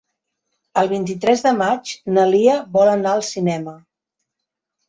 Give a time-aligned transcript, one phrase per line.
[0.81, 3.77] El vint-i-tres de maig na Lia vol anar al cinema.